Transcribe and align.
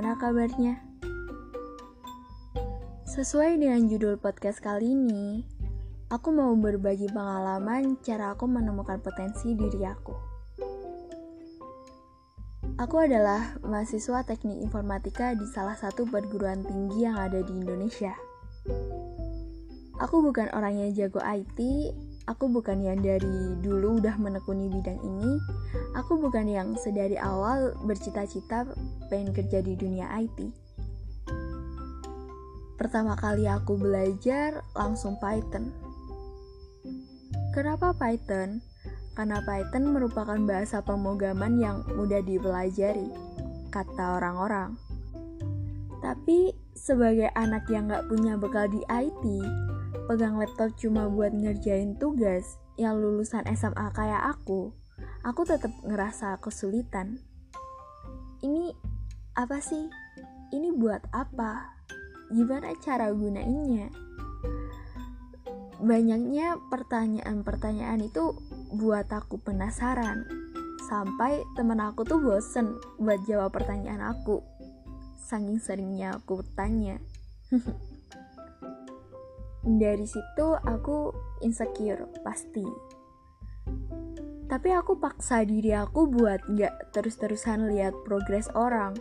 gimana 0.00 0.16
kabarnya? 0.16 0.80
Sesuai 3.04 3.60
dengan 3.60 3.84
judul 3.84 4.16
podcast 4.16 4.56
kali 4.64 4.96
ini, 4.96 5.44
aku 6.08 6.32
mau 6.32 6.56
berbagi 6.56 7.04
pengalaman 7.12 8.00
cara 8.00 8.32
aku 8.32 8.48
menemukan 8.48 8.96
potensi 9.04 9.52
diri 9.52 9.84
aku. 9.84 10.16
Aku 12.80 12.96
adalah 12.96 13.60
mahasiswa 13.60 14.24
teknik 14.24 14.64
informatika 14.64 15.36
di 15.36 15.44
salah 15.52 15.76
satu 15.76 16.08
perguruan 16.08 16.64
tinggi 16.64 17.04
yang 17.04 17.20
ada 17.20 17.44
di 17.44 17.60
Indonesia. 17.60 18.16
Aku 20.00 20.24
bukan 20.24 20.48
orang 20.56 20.80
yang 20.80 20.96
jago 20.96 21.20
IT, 21.20 21.60
aku 22.30 22.46
bukan 22.46 22.78
yang 22.86 23.02
dari 23.02 23.58
dulu 23.58 23.98
udah 23.98 24.14
menekuni 24.14 24.70
bidang 24.70 25.02
ini, 25.02 25.42
aku 25.98 26.14
bukan 26.22 26.46
yang 26.46 26.78
sedari 26.78 27.18
awal 27.18 27.74
bercita-cita 27.82 28.70
pengen 29.10 29.34
kerja 29.34 29.58
di 29.58 29.74
dunia 29.74 30.06
IT. 30.14 30.38
Pertama 32.78 33.18
kali 33.18 33.50
aku 33.50 33.74
belajar 33.76 34.62
langsung 34.78 35.18
Python. 35.18 35.74
Kenapa 37.50 37.90
Python? 37.98 38.62
Karena 39.18 39.42
Python 39.42 39.90
merupakan 39.90 40.38
bahasa 40.46 40.80
pemrograman 40.86 41.58
yang 41.58 41.82
mudah 41.98 42.22
dipelajari, 42.22 43.10
kata 43.74 44.22
orang-orang. 44.22 44.78
Tapi 46.00 46.54
sebagai 46.72 47.28
anak 47.36 47.68
yang 47.68 47.90
gak 47.90 48.08
punya 48.08 48.38
bekal 48.40 48.64
di 48.70 48.80
IT, 48.88 49.24
pegang 50.10 50.42
laptop 50.42 50.74
cuma 50.74 51.06
buat 51.06 51.30
ngerjain 51.30 51.94
tugas 51.94 52.58
yang 52.74 52.98
lulusan 52.98 53.46
SMA 53.54 53.94
kayak 53.94 54.34
aku, 54.34 54.74
aku 55.22 55.46
tetap 55.46 55.70
ngerasa 55.86 56.34
kesulitan. 56.42 57.22
Ini 58.42 58.74
apa 59.38 59.62
sih? 59.62 59.86
Ini 60.50 60.74
buat 60.74 61.06
apa? 61.14 61.78
Gimana 62.34 62.74
cara 62.82 63.14
gunainnya? 63.14 63.86
Banyaknya 65.78 66.58
pertanyaan-pertanyaan 66.74 68.02
itu 68.02 68.34
buat 68.82 69.06
aku 69.14 69.38
penasaran. 69.38 70.26
Sampai 70.90 71.38
temen 71.54 71.78
aku 71.78 72.02
tuh 72.02 72.18
bosen 72.18 72.82
buat 72.98 73.22
jawab 73.30 73.54
pertanyaan 73.54 74.10
aku. 74.10 74.42
Saking 75.22 75.62
seringnya 75.62 76.18
aku 76.18 76.42
tanya. 76.58 76.98
dari 79.64 80.08
situ 80.08 80.56
aku 80.56 81.12
insecure 81.44 82.08
pasti. 82.24 82.64
Tapi 84.50 84.68
aku 84.74 84.98
paksa 84.98 85.46
diri 85.46 85.70
aku 85.76 86.10
buat 86.10 86.42
gak 86.58 86.90
terus-terusan 86.90 87.70
lihat 87.70 87.94
progres 88.02 88.50
orang. 88.58 88.98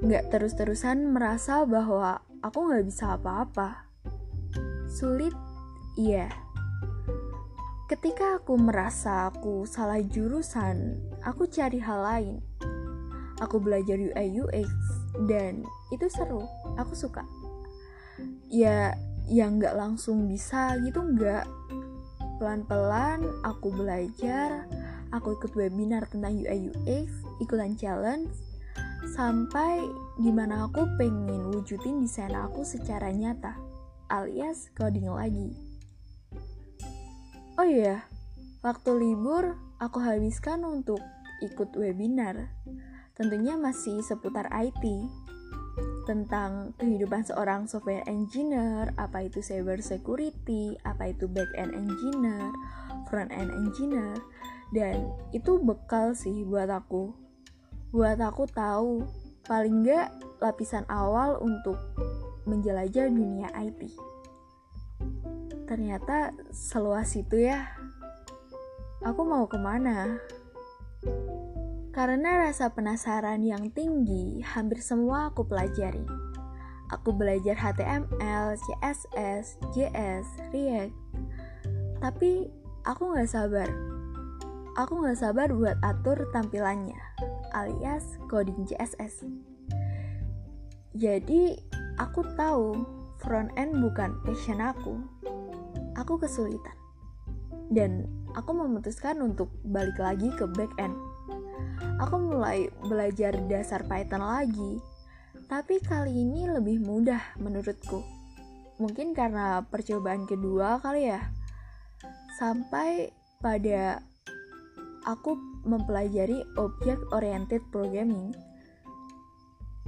Gak 0.00 0.32
terus-terusan 0.32 1.12
merasa 1.12 1.68
bahwa 1.68 2.24
aku 2.40 2.72
gak 2.72 2.88
bisa 2.88 3.20
apa-apa. 3.20 3.84
Sulit 4.88 5.36
iya. 6.00 6.32
Ketika 7.92 8.40
aku 8.40 8.56
merasa 8.56 9.28
aku 9.28 9.68
salah 9.68 10.00
jurusan 10.00 10.96
aku 11.26 11.44
cari 11.50 11.82
hal 11.82 12.00
lain. 12.00 12.36
Aku 13.44 13.60
belajar 13.60 14.00
UI 14.00 14.40
UX 14.40 14.68
dan 15.28 15.60
itu 15.92 16.08
seru. 16.08 16.44
Aku 16.80 16.96
suka. 16.96 17.24
Ya 18.48 18.96
yang 19.30 19.62
nggak 19.62 19.78
langsung 19.78 20.26
bisa 20.26 20.74
gitu 20.82 21.00
nggak. 21.00 21.46
Pelan-pelan 22.42 23.22
aku 23.46 23.70
belajar 23.70 24.66
aku 25.14 25.38
ikut 25.38 25.54
webinar 25.54 26.02
tentang 26.10 26.34
UI 26.34 26.74
UX 26.74 27.08
ikutan 27.38 27.78
challenge 27.78 28.34
sampai 29.14 29.80
di 30.18 30.34
mana 30.34 30.66
aku 30.66 30.84
pengen 30.98 31.54
wujudin 31.54 32.04
desain 32.04 32.34
aku 32.34 32.66
secara 32.66 33.14
nyata 33.14 33.54
alias 34.10 34.68
coding 34.74 35.06
lagi. 35.06 35.54
Oh 37.54 37.66
iya 37.66 38.02
waktu 38.66 38.90
libur 38.98 39.54
aku 39.78 40.02
habiskan 40.02 40.66
untuk 40.66 41.00
ikut 41.40 41.72
webinar 41.78 42.50
tentunya 43.16 43.56
masih 43.56 44.02
seputar 44.04 44.48
IT 44.52 44.84
tentang 46.10 46.74
kehidupan 46.82 47.22
seorang 47.22 47.70
software 47.70 48.02
engineer, 48.10 48.90
apa 48.98 49.30
itu 49.30 49.38
cyber 49.38 49.78
security, 49.78 50.74
apa 50.82 51.14
itu 51.14 51.30
back 51.30 51.46
end 51.54 51.70
engineer, 51.70 52.50
front 53.06 53.30
end 53.30 53.54
engineer, 53.54 54.18
dan 54.74 55.06
itu 55.30 55.62
bekal 55.62 56.10
sih 56.18 56.42
buat 56.42 56.66
aku. 56.66 57.14
Buat 57.94 58.18
aku 58.18 58.50
tahu 58.50 59.06
paling 59.46 59.86
nggak 59.86 60.10
lapisan 60.42 60.82
awal 60.90 61.38
untuk 61.38 61.78
menjelajah 62.42 63.06
dunia 63.06 63.46
IT. 63.54 63.86
Ternyata 65.70 66.34
seluas 66.50 67.14
itu 67.14 67.46
ya. 67.46 67.70
Aku 69.06 69.22
mau 69.22 69.46
ke 69.46 69.62
mana? 69.62 70.18
Karena 71.90 72.46
rasa 72.46 72.70
penasaran 72.70 73.42
yang 73.42 73.74
tinggi, 73.74 74.38
hampir 74.46 74.78
semua 74.78 75.34
aku 75.34 75.42
pelajari. 75.42 76.06
Aku 76.94 77.10
belajar 77.10 77.58
HTML, 77.58 78.54
CSS, 78.54 79.58
JS, 79.74 80.26
React. 80.54 80.94
Tapi 81.98 82.46
aku 82.86 83.10
gak 83.18 83.26
sabar. 83.26 83.66
Aku 84.78 85.02
gak 85.02 85.18
sabar 85.18 85.50
buat 85.50 85.82
atur 85.82 86.30
tampilannya, 86.30 86.98
alias 87.58 88.22
coding 88.30 88.70
CSS. 88.70 89.26
Jadi, 90.94 91.58
aku 91.98 92.22
tahu 92.38 92.86
front 93.18 93.50
end 93.58 93.82
bukan 93.82 94.14
passion 94.22 94.62
aku. 94.62 94.94
Aku 95.98 96.22
kesulitan. 96.22 96.78
Dan 97.66 98.06
aku 98.38 98.54
memutuskan 98.54 99.18
untuk 99.18 99.50
balik 99.66 99.98
lagi 99.98 100.30
ke 100.38 100.46
back 100.54 100.70
end 100.78 100.94
aku 102.00 102.16
mulai 102.16 102.72
belajar 102.82 103.36
dasar 103.46 103.84
Python 103.84 104.24
lagi. 104.24 104.80
Tapi 105.50 105.82
kali 105.82 106.24
ini 106.24 106.48
lebih 106.48 106.80
mudah 106.80 107.36
menurutku. 107.36 108.00
Mungkin 108.80 109.12
karena 109.12 109.60
percobaan 109.66 110.24
kedua 110.24 110.80
kali 110.80 111.12
ya. 111.12 111.20
Sampai 112.40 113.12
pada 113.44 114.00
aku 115.04 115.36
mempelajari 115.68 116.40
object 116.56 117.02
oriented 117.12 117.60
programming. 117.68 118.32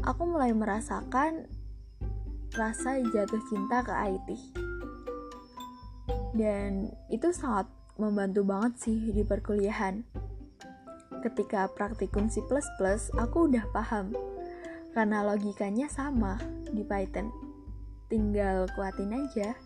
Aku 0.04 0.28
mulai 0.28 0.52
merasakan 0.52 1.46
rasa 2.52 3.00
jatuh 3.00 3.40
cinta 3.48 3.80
ke 3.80 3.92
IT. 3.92 4.28
Dan 6.36 6.92
itu 7.08 7.32
sangat 7.32 7.70
membantu 7.96 8.44
banget 8.44 8.72
sih 8.82 8.98
di 9.12 9.22
perkuliahan 9.22 10.04
ketika 11.22 11.70
praktikum 11.70 12.26
C++, 12.26 12.42
aku 13.14 13.46
udah 13.46 13.64
paham. 13.70 14.10
Karena 14.92 15.24
logikanya 15.24 15.88
sama 15.88 16.36
di 16.68 16.82
Python. 16.84 17.32
Tinggal 18.10 18.68
kuatin 18.76 19.14
aja. 19.14 19.56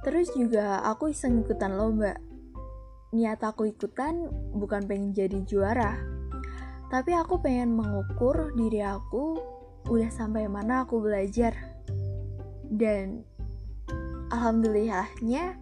Terus 0.00 0.32
juga 0.32 0.80
aku 0.86 1.12
iseng 1.12 1.44
ikutan 1.44 1.76
lomba. 1.76 2.16
Niat 3.12 3.44
aku 3.44 3.68
ikutan 3.68 4.30
bukan 4.56 4.88
pengen 4.88 5.12
jadi 5.12 5.44
juara. 5.44 6.00
Tapi 6.88 7.12
aku 7.12 7.42
pengen 7.44 7.76
mengukur 7.76 8.56
diri 8.56 8.80
aku 8.80 9.36
udah 9.90 10.08
sampai 10.08 10.48
mana 10.48 10.88
aku 10.88 11.04
belajar. 11.04 11.52
Dan 12.70 13.26
alhamdulillahnya 14.32 15.58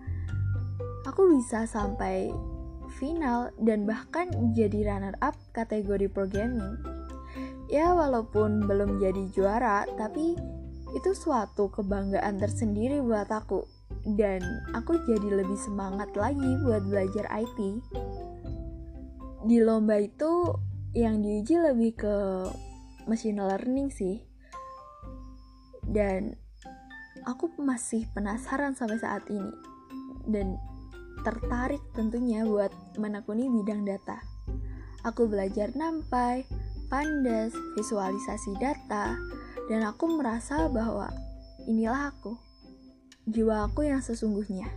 aku 1.09 1.35
bisa 1.35 1.67
sampai 1.67 2.31
final 2.99 3.55
dan 3.63 3.87
bahkan 3.87 4.29
jadi 4.53 4.85
runner 4.91 5.15
up 5.23 5.39
kategori 5.55 6.11
programming. 6.11 6.77
Ya 7.71 7.95
walaupun 7.95 8.67
belum 8.67 8.99
jadi 8.99 9.31
juara, 9.33 9.87
tapi 9.97 10.35
itu 10.97 11.11
suatu 11.13 11.69
kebanggaan 11.69 12.41
tersendiri 12.41 12.99
buat 13.05 13.29
aku 13.29 13.65
dan 14.17 14.41
aku 14.73 14.97
jadi 15.05 15.45
lebih 15.45 15.57
semangat 15.61 16.13
lagi 16.17 16.51
buat 16.65 16.85
belajar 16.85 17.29
IT. 17.29 17.59
Di 19.45 19.59
lomba 19.61 20.01
itu 20.01 20.57
yang 20.97 21.21
diuji 21.21 21.61
lebih 21.61 21.93
ke 21.97 22.17
machine 23.05 23.41
learning 23.41 23.93
sih. 23.93 24.25
Dan 25.85 26.37
aku 27.25 27.53
masih 27.61 28.09
penasaran 28.13 28.77
sampai 28.77 29.01
saat 29.01 29.25
ini. 29.29 29.53
Dan 30.29 30.61
tertarik 31.29 31.85
tentunya 31.93 32.41
buat 32.49 32.73
menekuni 32.97 33.53
bidang 33.53 33.85
data. 33.85 34.17
Aku 35.05 35.29
belajar 35.29 35.77
nampai, 35.77 36.49
pandas, 36.89 37.53
visualisasi 37.77 38.57
data, 38.57 39.13
dan 39.69 39.85
aku 39.85 40.09
merasa 40.09 40.73
bahwa 40.73 41.13
inilah 41.69 42.17
aku, 42.17 42.33
jiwa 43.29 43.69
aku 43.69 43.85
yang 43.85 44.01
sesungguhnya. 44.01 44.73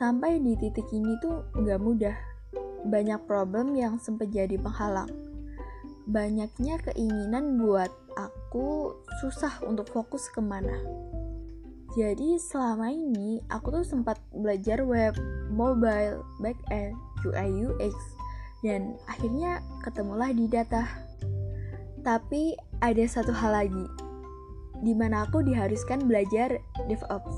Sampai 0.00 0.40
di 0.40 0.56
titik 0.56 0.88
ini 0.88 1.20
tuh 1.20 1.44
nggak 1.52 1.80
mudah, 1.84 2.16
banyak 2.88 3.20
problem 3.28 3.76
yang 3.76 4.00
sempat 4.00 4.32
jadi 4.32 4.56
penghalang. 4.56 5.12
banyaknya 6.10 6.74
keinginan 6.90 7.54
buat 7.62 7.92
aku 8.18 8.98
susah 9.22 9.62
untuk 9.62 9.86
fokus 9.94 10.26
ke 10.34 10.42
mana. 10.42 10.74
Jadi 11.90 12.38
selama 12.38 12.94
ini 12.94 13.42
aku 13.50 13.74
tuh 13.74 13.82
sempat 13.82 14.22
belajar 14.30 14.86
web, 14.86 15.10
mobile, 15.50 16.22
backend, 16.38 16.94
UI 17.26 17.66
UX, 17.66 17.94
dan 18.62 18.94
akhirnya 19.10 19.58
ketemulah 19.82 20.30
di 20.30 20.46
data. 20.46 20.86
Tapi 22.06 22.54
ada 22.78 23.04
satu 23.10 23.34
hal 23.34 23.66
lagi, 23.66 23.86
di 24.86 24.94
mana 24.94 25.26
aku 25.26 25.42
diharuskan 25.42 26.06
belajar 26.06 26.62
DevOps. 26.86 27.34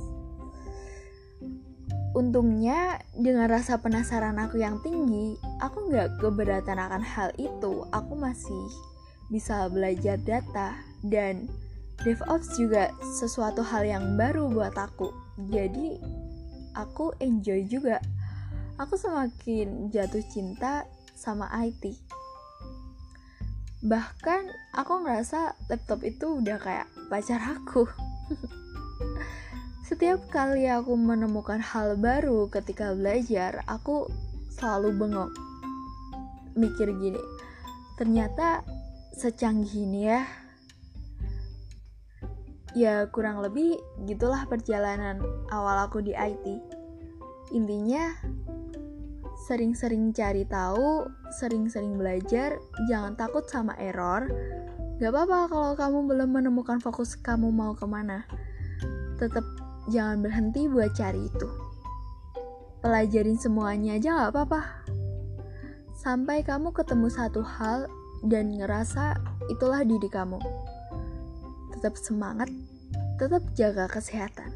Untungnya 2.12 3.00
dengan 3.16 3.48
rasa 3.48 3.80
penasaran 3.80 4.36
aku 4.36 4.60
yang 4.60 4.76
tinggi, 4.84 5.40
aku 5.64 5.88
nggak 5.88 6.20
keberatan 6.20 6.76
akan 6.76 7.00
hal 7.00 7.32
itu. 7.40 7.88
Aku 7.88 8.12
masih 8.20 8.68
bisa 9.32 9.64
belajar 9.72 10.20
data 10.20 10.76
dan 11.00 11.48
DevOps 12.00 12.56
juga 12.56 12.88
sesuatu 13.20 13.60
hal 13.60 13.84
yang 13.84 14.16
baru 14.16 14.48
buat 14.48 14.72
aku. 14.74 15.12
Jadi 15.52 16.00
aku 16.72 17.12
enjoy 17.20 17.68
juga. 17.68 18.00
Aku 18.80 18.96
semakin 18.96 19.92
jatuh 19.92 20.24
cinta 20.32 20.88
sama 21.12 21.46
IT. 21.62 21.94
Bahkan 23.84 24.42
aku 24.74 24.92
ngerasa 25.04 25.54
laptop 25.68 26.02
itu 26.02 26.40
udah 26.40 26.58
kayak 26.58 26.88
pacar 27.12 27.38
aku. 27.38 27.86
Setiap 29.92 30.24
kali 30.32 30.66
aku 30.72 30.96
menemukan 30.96 31.60
hal 31.60 32.00
baru 32.00 32.48
ketika 32.48 32.96
belajar, 32.96 33.60
aku 33.68 34.08
selalu 34.56 34.96
bengong. 34.96 35.32
Mikir 36.56 36.94
gini, 36.96 37.20
ternyata 38.00 38.64
secanggih 39.12 39.84
ini 39.84 40.08
ya. 40.08 40.41
Ya 42.72 43.04
kurang 43.12 43.44
lebih 43.44 43.76
gitulah 44.08 44.48
perjalanan 44.48 45.20
awal 45.52 45.84
aku 45.84 46.00
di 46.00 46.16
IT. 46.16 46.46
Intinya 47.52 48.16
sering-sering 49.44 50.16
cari 50.16 50.48
tahu, 50.48 51.04
sering-sering 51.36 52.00
belajar, 52.00 52.56
jangan 52.88 53.12
takut 53.12 53.44
sama 53.44 53.76
error. 53.76 54.24
Gak 55.02 55.12
apa-apa 55.12 55.38
kalau 55.52 55.72
kamu 55.76 55.98
belum 56.14 56.30
menemukan 56.32 56.78
fokus 56.80 57.12
kamu 57.18 57.52
mau 57.52 57.76
ke 57.76 57.84
mana. 57.84 58.24
Tetap 59.20 59.44
jangan 59.92 60.24
berhenti 60.24 60.64
buat 60.70 60.96
cari 60.96 61.28
itu. 61.28 61.48
Pelajarin 62.80 63.36
semuanya 63.36 64.00
aja 64.00 64.08
gak 64.16 64.30
apa-apa. 64.32 64.60
Sampai 65.92 66.40
kamu 66.40 66.72
ketemu 66.72 67.12
satu 67.12 67.44
hal 67.44 67.84
dan 68.24 68.54
ngerasa 68.54 69.18
itulah 69.52 69.84
diri 69.84 70.08
kamu. 70.08 70.40
Tetap 71.82 71.98
semangat, 71.98 72.46
tetap 73.18 73.42
jaga 73.58 73.90
kesehatan. 73.90 74.54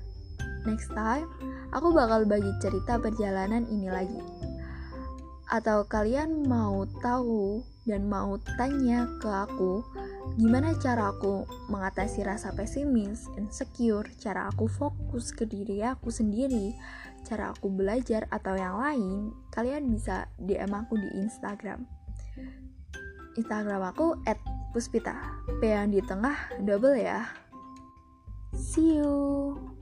Next 0.62 0.94
time, 0.94 1.26
aku 1.74 1.90
bakal 1.90 2.22
bagi 2.22 2.54
cerita 2.62 3.02
perjalanan 3.02 3.66
ini 3.66 3.90
lagi. 3.90 4.22
Atau 5.50 5.90
kalian 5.90 6.46
mau 6.46 6.86
tahu 7.02 7.66
dan 7.82 8.06
mau 8.06 8.38
tanya 8.54 9.10
ke 9.18 9.26
aku, 9.26 9.82
Gimana 10.36 10.76
cara 10.76 11.16
aku 11.16 11.48
mengatasi 11.72 12.20
rasa 12.26 12.52
pesimis, 12.52 13.24
insecure, 13.40 14.10
cara 14.20 14.52
aku 14.52 14.68
fokus 14.68 15.32
ke 15.32 15.48
diri 15.48 15.80
aku 15.80 16.12
sendiri, 16.12 16.76
cara 17.24 17.56
aku 17.56 17.72
belajar 17.72 18.28
atau 18.28 18.52
yang 18.52 18.76
lain, 18.76 19.32
kalian 19.54 19.88
bisa 19.88 20.28
DM 20.36 20.76
aku 20.76 21.00
di 21.00 21.08
Instagram. 21.24 21.88
Instagram 23.38 23.80
aku 23.86 24.20
@puspita. 24.76 25.40
P 25.56 25.72
yang 25.72 25.88
di 25.88 26.04
tengah 26.04 26.60
double 26.60 27.00
ya. 27.00 27.24
See 28.52 29.00
you. 29.00 29.75